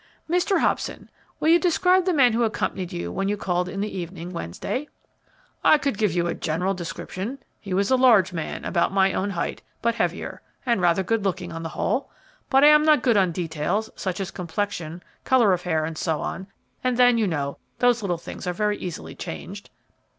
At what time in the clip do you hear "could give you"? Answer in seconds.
5.77-6.25